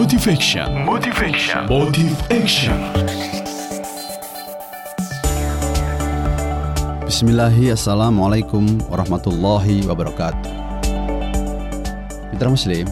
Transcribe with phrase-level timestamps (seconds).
[0.00, 0.64] Motivation.
[0.88, 1.68] Motivation.
[1.68, 2.72] Motive Action.
[7.04, 10.48] Bismillahi Assalamualaikum warahmatullahi wabarakatuh
[12.32, 12.88] Mitra Muslim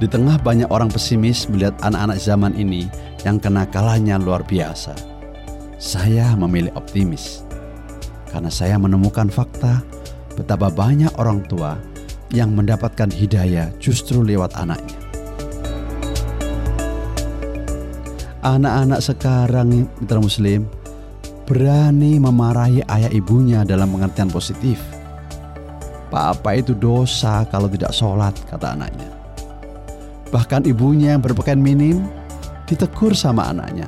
[0.00, 2.88] Di tengah banyak orang pesimis melihat anak-anak zaman ini
[3.28, 4.96] yang kenakalannya luar biasa
[5.76, 7.44] Saya memilih optimis
[8.32, 9.84] Karena saya menemukan fakta
[10.32, 11.76] betapa banyak orang tua
[12.32, 15.09] yang mendapatkan hidayah justru lewat anaknya
[18.40, 20.64] anak-anak sekarang mitra muslim
[21.44, 24.80] berani memarahi ayah ibunya dalam pengertian positif.
[26.08, 29.10] Papa itu dosa kalau tidak sholat, kata anaknya.
[30.30, 32.06] Bahkan ibunya yang berpakaian minim
[32.66, 33.86] ditegur sama anaknya.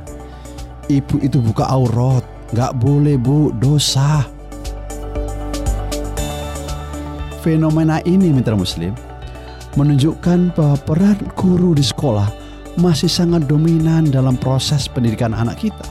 [0.86, 2.22] Ibu itu buka aurat,
[2.54, 4.26] nggak boleh bu, dosa.
[7.42, 8.94] Fenomena ini mitra muslim
[9.74, 12.41] menunjukkan bahwa peran guru di sekolah
[12.80, 15.86] masih sangat dominan dalam proses pendidikan anak kita.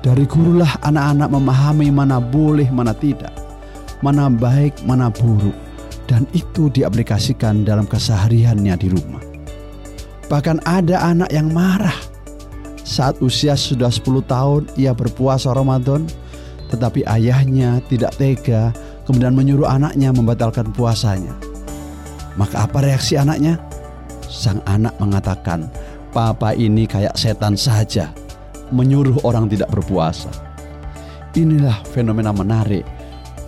[0.00, 3.34] Dari gurulah anak-anak memahami mana boleh, mana tidak,
[4.00, 5.54] mana baik, mana buruk,
[6.08, 9.20] dan itu diaplikasikan dalam kesehariannya di rumah.
[10.32, 11.96] Bahkan ada anak yang marah
[12.88, 16.08] saat usia sudah 10 tahun ia berpuasa Ramadan,
[16.72, 18.72] tetapi ayahnya tidak tega
[19.04, 21.32] kemudian menyuruh anaknya membatalkan puasanya.
[22.40, 23.67] Maka apa reaksi anaknya?
[24.28, 25.72] Sang anak mengatakan,
[26.12, 28.12] "Papa ini kayak setan saja,
[28.68, 30.28] menyuruh orang tidak berpuasa."
[31.32, 32.84] Inilah fenomena menarik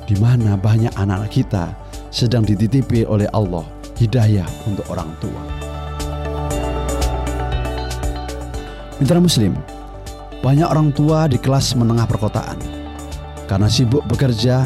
[0.09, 1.77] di mana banyak anak-anak kita
[2.09, 3.63] sedang dititipi oleh Allah
[4.01, 5.43] hidayah untuk orang tua.
[8.97, 9.53] Mitra Muslim,
[10.41, 12.57] banyak orang tua di kelas menengah perkotaan
[13.45, 14.65] karena sibuk bekerja,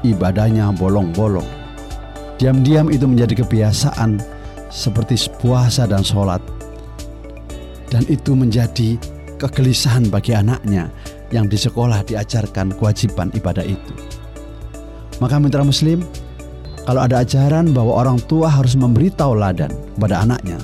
[0.00, 1.46] ibadahnya bolong-bolong.
[2.40, 4.41] Diam-diam itu menjadi kebiasaan
[4.72, 6.40] seperti puasa dan sholat.
[7.92, 8.96] Dan itu menjadi
[9.36, 10.88] kegelisahan bagi anaknya
[11.28, 13.92] yang di sekolah diajarkan kewajiban ibadah itu.
[15.20, 16.00] Maka mitra muslim,
[16.88, 20.56] kalau ada ajaran bahwa orang tua harus memberi tauladan kepada anaknya,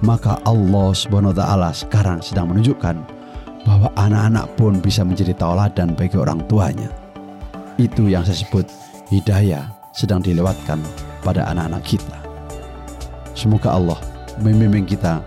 [0.00, 2.96] maka Allah Subhanahu wa taala sekarang sedang menunjukkan
[3.68, 6.88] bahwa anak-anak pun bisa menjadi tauladan bagi orang tuanya.
[7.76, 8.64] Itu yang saya sebut
[9.12, 10.80] hidayah sedang dilewatkan
[11.22, 12.27] pada anak-anak kita.
[13.38, 14.02] Semoga Allah
[14.42, 15.22] membimbing kita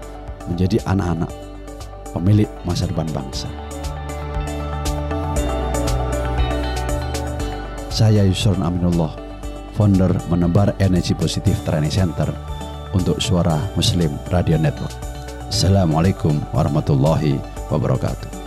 [0.51, 1.31] menjadi anak-anak
[2.11, 3.47] pemilik masa depan bangsa.
[7.87, 9.15] Saya Yusron Aminullah,
[9.79, 12.27] founder menebar energi positif training center
[12.91, 14.91] untuk suara Muslim Radio Network.
[15.47, 17.39] Assalamualaikum warahmatullahi
[17.71, 18.40] wabarakatuh.